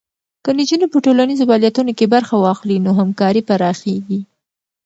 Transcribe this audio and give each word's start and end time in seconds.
که 0.43 0.49
نجونې 0.57 0.87
په 0.93 0.97
ټولنیزو 1.05 1.47
فعالیتونو 1.49 1.91
کې 1.97 2.05
برخه 2.15 2.35
واخلي، 2.39 2.77
نو 2.85 2.91
همکاري 2.99 3.41
پراخېږي. 3.49 4.19